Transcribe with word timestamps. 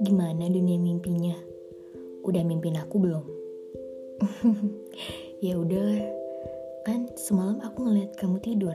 Gimana 0.00 0.48
dunia 0.48 0.80
mimpinya? 0.80 1.36
Udah 2.24 2.40
mimpin 2.40 2.72
aku 2.80 2.96
belum? 2.96 3.20
ya 5.44 5.60
udah, 5.60 6.00
kan 6.88 7.04
semalam 7.20 7.60
aku 7.60 7.84
ngeliat 7.84 8.16
kamu 8.16 8.40
tidur. 8.40 8.72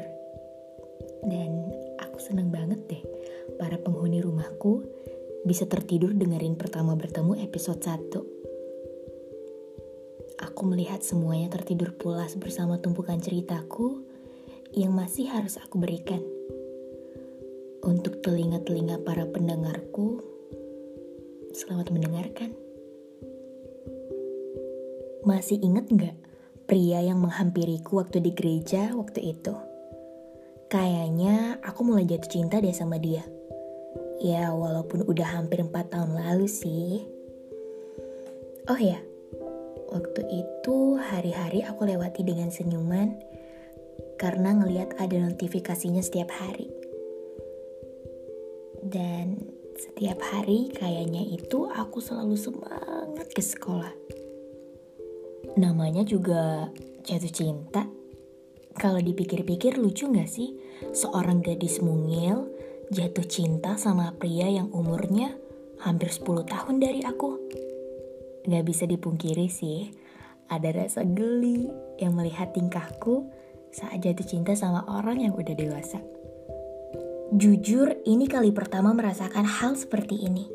Dan 1.26 1.74
aku 1.98 2.22
seneng 2.22 2.54
banget 2.54 2.78
deh 2.86 3.02
para 3.58 3.82
penghuni 3.82 4.22
rumahku 4.22 4.86
bisa 5.50 5.66
tertidur 5.66 6.14
dengerin 6.14 6.62
pertama 6.62 6.94
bertemu 6.94 7.42
episode 7.42 7.82
1. 7.82 10.46
Aku 10.46 10.62
melihat 10.70 11.02
semuanya 11.02 11.50
tertidur 11.50 11.98
pulas 11.98 12.38
bersama 12.38 12.78
tumpukan 12.78 13.18
ceritaku 13.18 13.98
yang 14.78 14.94
masih 14.94 15.34
harus 15.34 15.58
aku 15.58 15.82
berikan. 15.82 16.22
Untuk 17.82 18.22
telinga-telinga 18.22 19.02
para 19.02 19.26
pendengarku, 19.26 20.35
Selamat 21.56 21.88
mendengarkan. 21.88 22.52
Masih 25.24 25.56
inget 25.64 25.88
gak 25.88 26.20
pria 26.68 27.00
yang 27.00 27.24
menghampiriku 27.24 28.04
waktu 28.04 28.20
di 28.20 28.36
gereja 28.36 28.92
waktu 28.92 29.32
itu? 29.32 29.56
Kayaknya 30.68 31.64
aku 31.64 31.88
mulai 31.88 32.04
jatuh 32.04 32.28
cinta 32.28 32.60
deh 32.60 32.76
sama 32.76 33.00
dia. 33.00 33.24
Ya 34.20 34.52
walaupun 34.52 35.08
udah 35.08 35.32
hampir 35.32 35.64
4 35.64 35.72
tahun 35.72 36.20
lalu 36.20 36.52
sih. 36.52 37.08
Oh 38.68 38.76
ya, 38.76 39.00
waktu 39.96 40.28
itu 40.28 41.00
hari-hari 41.00 41.64
aku 41.64 41.88
lewati 41.88 42.28
dengan 42.28 42.52
senyuman 42.52 43.16
karena 44.20 44.60
ngeliat 44.60 45.00
ada 45.00 45.24
notifikasinya 45.24 46.04
setiap 46.04 46.36
hari. 46.36 46.68
Dan 48.84 49.55
setiap 49.76 50.24
hari 50.24 50.72
kayaknya 50.72 51.36
itu 51.36 51.68
aku 51.68 52.00
selalu 52.00 52.40
semangat 52.40 53.28
ke 53.36 53.44
sekolah. 53.44 53.92
Namanya 55.60 56.08
juga 56.08 56.72
jatuh 57.04 57.32
cinta. 57.32 57.84
Kalau 58.76 59.00
dipikir-pikir 59.00 59.80
lucu 59.80 60.08
gak 60.12 60.28
sih? 60.28 60.56
Seorang 60.92 61.44
gadis 61.44 61.80
mungil 61.84 62.52
jatuh 62.92 63.28
cinta 63.28 63.76
sama 63.76 64.16
pria 64.16 64.48
yang 64.48 64.72
umurnya 64.72 65.36
hampir 65.84 66.12
10 66.12 66.48
tahun 66.48 66.76
dari 66.80 67.04
aku. 67.04 67.40
Gak 68.48 68.64
bisa 68.64 68.88
dipungkiri 68.88 69.52
sih, 69.52 69.92
ada 70.48 70.72
rasa 70.72 71.04
geli 71.04 71.68
yang 72.00 72.16
melihat 72.16 72.56
tingkahku 72.56 73.28
saat 73.76 74.04
jatuh 74.04 74.24
cinta 74.24 74.56
sama 74.56 74.88
orang 74.88 75.20
yang 75.20 75.34
udah 75.36 75.56
dewasa. 75.56 76.00
Jujur, 77.34 77.90
ini 78.06 78.30
kali 78.30 78.54
pertama 78.54 78.94
merasakan 78.94 79.50
hal 79.50 79.74
seperti 79.74 80.30
ini. 80.30 80.46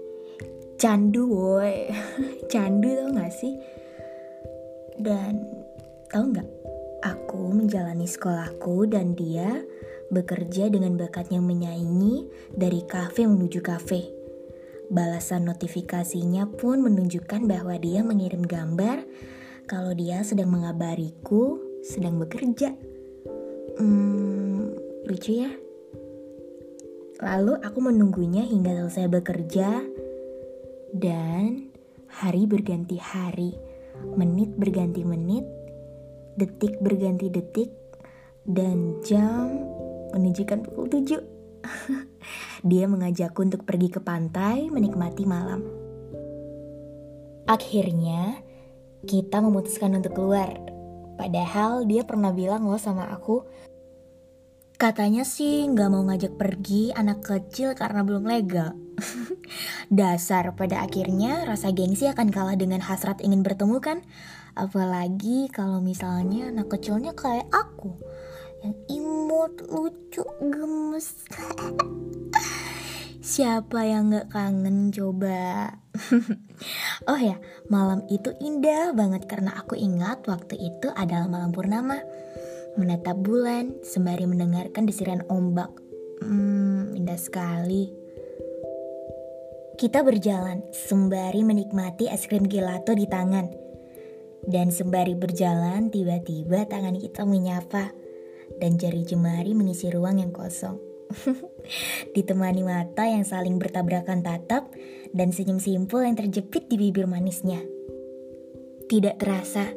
Candu, 0.79 1.27
woi. 1.27 1.91
Candu 2.53 2.95
tau 2.95 3.11
gak 3.11 3.33
sih? 3.35 3.59
Dan 4.95 5.43
tau 6.07 6.31
gak? 6.31 6.47
Aku 7.03 7.51
menjalani 7.51 8.07
sekolahku 8.07 8.87
dan 8.87 9.19
dia 9.19 9.67
bekerja 10.15 10.71
dengan 10.71 10.95
bakatnya 10.95 11.43
menyaingi 11.43 12.31
dari 12.55 12.87
kafe 12.87 13.27
menuju 13.27 13.59
kafe. 13.67 14.07
Balasan 14.95 15.51
notifikasinya 15.51 16.55
pun 16.55 16.87
menunjukkan 16.87 17.51
bahwa 17.51 17.75
dia 17.83 18.07
mengirim 18.07 18.47
gambar 18.47 19.03
kalau 19.67 19.91
dia 19.91 20.23
sedang 20.23 20.55
mengabariku 20.55 21.59
sedang 21.83 22.15
bekerja. 22.23 22.75
Hmm, 23.75 24.71
lucu 25.11 25.47
ya? 25.47 25.51
Lalu 27.21 27.61
aku 27.61 27.85
menunggunya 27.85 28.49
hingga 28.49 28.73
selesai 28.73 29.13
bekerja 29.13 29.85
dan 30.97 31.69
hari 32.09 32.49
berganti 32.49 32.97
hari, 32.97 33.53
menit 34.17 34.57
berganti 34.57 35.05
menit, 35.05 35.45
detik 36.41 36.81
berganti 36.81 37.29
detik, 37.29 37.69
dan 38.49 38.97
jam 39.05 39.53
menunjukkan 40.17 40.65
pukul 40.65 40.89
7. 40.89 41.21
Dia 42.71 42.89
mengajakku 42.89 43.45
untuk 43.45 43.69
pergi 43.69 43.93
ke 43.93 44.01
pantai 44.01 44.73
menikmati 44.73 45.29
malam. 45.29 45.61
Akhirnya, 47.45 48.41
kita 49.05 49.45
memutuskan 49.45 49.93
untuk 49.93 50.17
keluar. 50.17 50.57
Padahal 51.21 51.85
dia 51.85 52.01
pernah 52.01 52.33
bilang 52.33 52.65
loh 52.65 52.81
sama 52.81 53.13
aku 53.13 53.45
Katanya 54.81 55.29
sih 55.29 55.69
nggak 55.69 55.93
mau 55.93 56.01
ngajak 56.09 56.41
pergi 56.41 56.89
anak 56.97 57.21
kecil 57.21 57.77
karena 57.77 58.01
belum 58.01 58.25
legal. 58.25 58.73
Dasar 59.93 60.57
pada 60.57 60.81
akhirnya 60.81 61.45
rasa 61.45 61.69
gengsi 61.69 62.09
akan 62.09 62.33
kalah 62.33 62.57
dengan 62.57 62.81
hasrat 62.81 63.21
ingin 63.21 63.45
bertemu 63.45 63.77
kan? 63.85 64.01
Apalagi 64.57 65.53
kalau 65.53 65.85
misalnya 65.85 66.49
anak 66.49 66.73
kecilnya 66.73 67.13
kayak 67.13 67.45
aku 67.53 67.93
yang 68.65 68.73
imut, 68.89 69.53
lucu, 69.69 70.25
gemes. 70.49 71.29
Siapa 73.37 73.85
yang 73.85 74.17
gak 74.17 74.33
kangen 74.33 74.89
coba? 74.97 75.77
oh 77.13 77.21
ya, 77.21 77.37
malam 77.69 78.09
itu 78.09 78.33
indah 78.41 78.97
banget 78.97 79.29
karena 79.29 79.61
aku 79.61 79.77
ingat 79.77 80.25
waktu 80.25 80.57
itu 80.57 80.89
adalah 80.97 81.29
malam 81.29 81.53
purnama 81.53 82.01
menatap 82.79 83.19
bulan 83.19 83.79
sembari 83.83 84.27
mendengarkan 84.27 84.87
desiran 84.87 85.25
ombak. 85.27 85.71
Hmm, 86.21 86.93
indah 86.95 87.19
sekali. 87.19 87.91
Kita 89.81 90.05
berjalan 90.05 90.61
sembari 90.77 91.41
menikmati 91.41 92.05
es 92.13 92.29
krim 92.29 92.45
gelato 92.45 92.93
di 92.93 93.09
tangan. 93.09 93.49
Dan 94.45 94.69
sembari 94.69 95.17
berjalan, 95.17 95.89
tiba-tiba 95.89 96.69
tangan 96.69 97.01
kita 97.01 97.25
menyapa 97.25 97.93
dan 98.61 98.77
jari 98.77 99.05
jemari 99.09 99.57
mengisi 99.57 99.89
ruang 99.89 100.21
yang 100.21 100.33
kosong. 100.37 100.77
Ditemani 102.15 102.63
mata 102.63 103.09
yang 103.09 103.25
saling 103.25 103.57
bertabrakan 103.57 104.21
tatap 104.21 104.69
dan 105.17 105.33
senyum 105.33 105.59
simpul 105.59 106.05
yang 106.05 106.15
terjepit 106.15 106.69
di 106.69 106.77
bibir 106.77 107.09
manisnya. 107.09 107.65
Tidak 108.91 109.17
terasa, 109.17 109.71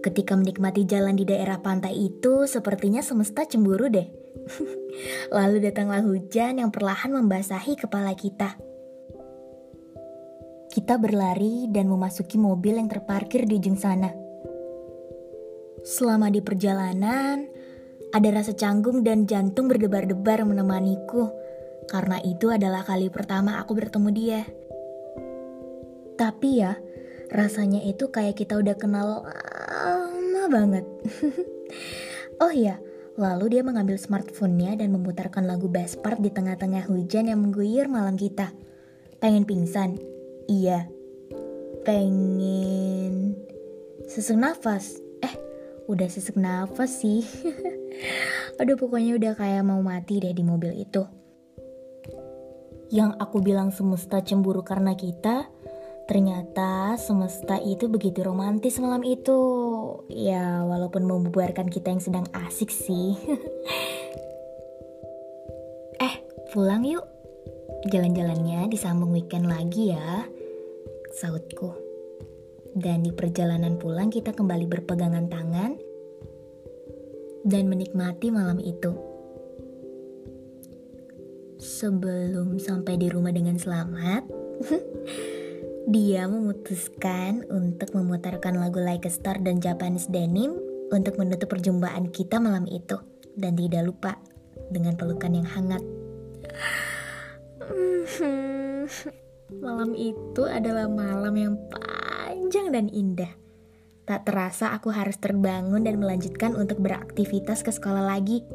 Ketika 0.00 0.32
menikmati 0.32 0.88
jalan 0.88 1.12
di 1.12 1.28
daerah 1.28 1.60
pantai 1.60 1.92
itu, 1.92 2.48
sepertinya 2.48 3.04
semesta 3.04 3.44
cemburu 3.44 3.92
deh. 3.92 4.08
Lalu 5.36 5.60
datanglah 5.60 6.00
hujan 6.00 6.56
yang 6.56 6.72
perlahan 6.72 7.12
membasahi 7.12 7.76
kepala 7.76 8.16
kita. 8.16 8.56
Kita 10.72 10.96
berlari 10.96 11.68
dan 11.68 11.92
memasuki 11.92 12.40
mobil 12.40 12.80
yang 12.80 12.88
terparkir 12.88 13.44
di 13.44 13.60
ujung 13.60 13.76
sana. 13.76 14.08
Selama 15.84 16.32
di 16.32 16.40
perjalanan, 16.40 17.44
ada 18.16 18.28
rasa 18.32 18.56
canggung 18.56 19.04
dan 19.04 19.28
jantung 19.28 19.68
berdebar-debar 19.68 20.48
menemaniku, 20.48 21.28
karena 21.92 22.24
itu 22.24 22.48
adalah 22.48 22.88
kali 22.88 23.12
pertama 23.12 23.60
aku 23.60 23.76
bertemu 23.76 24.08
dia. 24.16 24.42
Tapi 26.16 26.48
ya, 26.64 26.78
rasanya 27.28 27.84
itu 27.84 28.08
kayak 28.08 28.38
kita 28.40 28.56
udah 28.56 28.76
kenal 28.80 29.28
banget. 30.50 30.84
oh 32.44 32.52
iya, 32.52 32.82
lalu 33.14 33.56
dia 33.56 33.62
mengambil 33.62 33.96
smartphone-nya 33.96 34.76
dan 34.82 34.90
memutarkan 34.90 35.46
lagu 35.46 35.70
best 35.70 36.02
part 36.02 36.18
di 36.18 36.28
tengah-tengah 36.28 36.90
hujan 36.90 37.30
yang 37.30 37.40
mengguyur 37.40 37.86
malam 37.86 38.18
kita. 38.18 38.50
Pengen 39.22 39.46
pingsan? 39.46 39.96
Iya. 40.50 40.90
Pengen 41.86 43.38
sesek 44.10 44.36
nafas? 44.36 44.98
Eh, 45.22 45.34
udah 45.86 46.08
sesek 46.10 46.34
nafas 46.34 47.00
sih. 47.00 47.22
Aduh 48.60 48.76
pokoknya 48.76 49.16
udah 49.16 49.32
kayak 49.38 49.62
mau 49.64 49.80
mati 49.80 50.18
deh 50.18 50.34
di 50.34 50.42
mobil 50.42 50.74
itu. 50.84 51.06
Yang 52.90 53.14
aku 53.22 53.38
bilang 53.38 53.70
semesta 53.70 54.18
cemburu 54.18 54.66
karena 54.66 54.98
kita, 54.98 55.46
Ternyata 56.10 56.98
semesta 56.98 57.54
itu 57.62 57.86
begitu 57.86 58.26
romantis 58.26 58.82
malam 58.82 59.06
itu. 59.06 59.38
Ya, 60.10 60.66
walaupun 60.66 61.06
membubarkan 61.06 61.70
kita 61.70 61.94
yang 61.94 62.02
sedang 62.02 62.26
asik 62.34 62.74
sih. 62.74 63.14
eh, 66.02 66.14
pulang 66.50 66.82
yuk. 66.82 67.06
Jalan-jalannya 67.94 68.66
disambung 68.66 69.14
weekend 69.14 69.46
lagi 69.46 69.94
ya. 69.94 70.26
Sautku. 71.14 71.78
Dan 72.74 73.06
di 73.06 73.14
perjalanan 73.14 73.78
pulang 73.78 74.10
kita 74.10 74.34
kembali 74.34 74.66
berpegangan 74.66 75.30
tangan 75.30 75.78
dan 77.46 77.70
menikmati 77.70 78.34
malam 78.34 78.58
itu. 78.58 78.98
Sebelum 81.62 82.58
sampai 82.58 82.98
di 82.98 83.06
rumah 83.06 83.30
dengan 83.30 83.62
selamat, 83.62 84.26
Dia 85.90 86.30
memutuskan 86.30 87.50
untuk 87.50 87.98
memutarkan 87.98 88.62
lagu 88.62 88.78
Like 88.78 89.02
a 89.04 89.10
Star 89.10 89.42
dan 89.42 89.58
Japanese 89.58 90.06
Denim 90.06 90.54
untuk 90.94 91.18
menutup 91.18 91.50
perjumpaan 91.50 92.14
kita 92.14 92.38
malam 92.38 92.62
itu. 92.70 92.94
Dan 93.34 93.58
tidak 93.58 93.90
lupa 93.90 94.14
dengan 94.70 94.94
pelukan 94.94 95.34
yang 95.34 95.50
hangat. 95.50 95.82
Malam 99.66 99.98
itu 99.98 100.46
adalah 100.46 100.86
malam 100.86 101.34
yang 101.34 101.58
panjang 101.74 102.70
dan 102.70 102.86
indah. 102.86 103.34
Tak 104.06 104.30
terasa 104.30 104.70
aku 104.70 104.94
harus 104.94 105.18
terbangun 105.18 105.82
dan 105.82 105.98
melanjutkan 105.98 106.54
untuk 106.54 106.78
beraktivitas 106.78 107.66
ke 107.66 107.74
sekolah 107.74 108.06
lagi. 108.06 108.46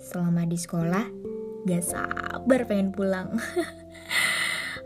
Selama 0.00 0.48
di 0.48 0.56
sekolah, 0.56 1.12
gak 1.68 1.84
sabar 1.84 2.64
pengen 2.64 2.96
pulang. 2.96 3.36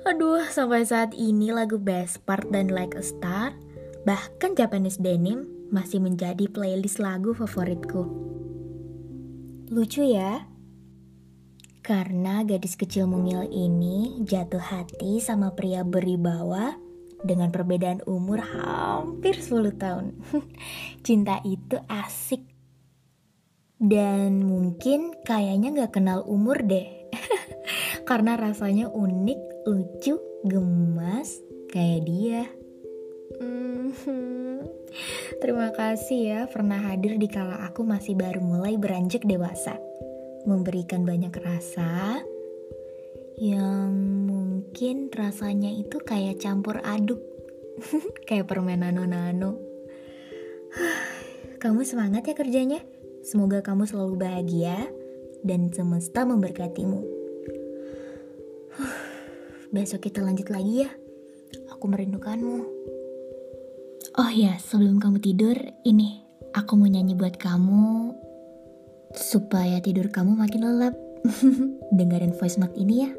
Aduh, 0.08 0.40
sampai 0.48 0.88
saat 0.88 1.12
ini 1.12 1.52
lagu 1.52 1.76
Best 1.76 2.24
Part 2.24 2.48
dan 2.48 2.72
Like 2.72 2.96
a 2.96 3.04
Star, 3.04 3.52
bahkan 4.08 4.56
Japanese 4.56 4.96
Denim 4.96 5.44
masih 5.68 6.00
menjadi 6.00 6.48
playlist 6.48 6.96
lagu 6.96 7.36
favoritku. 7.36 8.08
Lucu 9.68 10.08
ya? 10.08 10.48
Karena 11.84 12.40
gadis 12.40 12.80
kecil 12.80 13.04
mungil 13.04 13.52
ini 13.52 14.24
jatuh 14.24 14.64
hati 14.64 15.20
sama 15.20 15.52
pria 15.52 15.84
beribawa 15.84 16.72
dengan 17.20 17.52
perbedaan 17.52 18.00
umur 18.08 18.40
hampir 18.40 19.36
10 19.36 19.76
tahun. 19.76 20.16
Cinta 21.04 21.44
itu 21.44 21.76
asik. 21.84 22.48
Dan 23.76 24.40
mungkin 24.40 25.12
kayaknya 25.20 25.84
gak 25.84 26.00
kenal 26.00 26.24
umur 26.24 26.64
deh. 26.64 27.12
Karena 28.08 28.40
rasanya 28.40 28.88
unik, 28.88 29.57
lucu, 29.68 30.16
gemas, 30.48 31.44
kayak 31.68 32.00
dia. 32.08 32.42
Hmm, 33.36 33.92
terima 35.44 35.68
kasih 35.76 36.20
ya 36.24 36.40
pernah 36.48 36.80
hadir 36.80 37.20
di 37.20 37.28
kala 37.28 37.68
aku 37.68 37.84
masih 37.84 38.16
baru 38.16 38.40
mulai 38.40 38.80
beranjak 38.80 39.28
dewasa 39.28 39.76
memberikan 40.48 41.04
banyak 41.04 41.30
rasa 41.36 42.24
yang 43.36 43.92
mungkin 44.24 45.12
rasanya 45.12 45.68
itu 45.68 46.00
kayak 46.00 46.40
campur 46.40 46.80
aduk, 46.80 47.20
kayak 48.26 48.48
permen 48.48 48.80
nano-nano. 48.80 49.60
Kamu 51.62 51.84
semangat 51.84 52.24
ya 52.24 52.34
kerjanya. 52.34 52.80
Semoga 53.18 53.60
kamu 53.66 53.84
selalu 53.84 54.14
bahagia 54.14 54.78
dan 55.42 55.74
semesta 55.74 56.22
memberkatimu. 56.22 57.17
Besok 59.68 60.08
kita 60.08 60.24
lanjut 60.24 60.48
lagi 60.48 60.88
ya. 60.88 60.90
Aku 61.76 61.92
merindukanmu. 61.92 62.58
Oh 64.16 64.30
ya, 64.32 64.56
sebelum 64.56 64.96
kamu 64.96 65.20
tidur, 65.20 65.56
ini 65.84 66.24
aku 66.56 66.80
mau 66.80 66.88
nyanyi 66.88 67.12
buat 67.12 67.36
kamu 67.36 68.16
supaya 69.12 69.76
tidur 69.84 70.08
kamu 70.08 70.40
makin 70.40 70.64
lelap. 70.64 70.94
Dengerin 71.96 72.32
voice 72.32 72.56
note 72.56 72.80
ini 72.80 73.04
ya. 73.04 73.10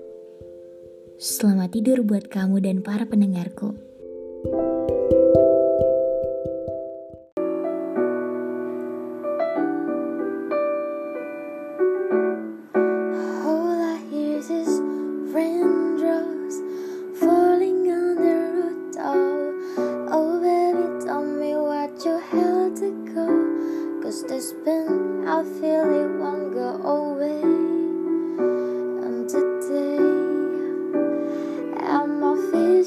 Selamat 1.22 1.78
tidur 1.78 2.02
buat 2.02 2.26
kamu 2.32 2.66
dan 2.66 2.82
para 2.82 3.06
pendengarku. 3.06 3.78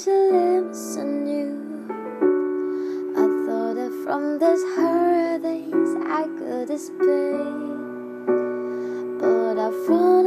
touch 0.04 0.06
your 0.06 1.02
anew. 1.02 1.86
I 3.14 3.46
thought 3.46 3.74
that 3.74 3.92
from 4.04 4.38
this 4.38 4.62
hurricanes 4.74 5.92
I 6.06 6.22
could 6.38 6.70
escape, 6.70 8.26
but 9.20 9.58
I 9.58 9.70
found. 9.86 10.21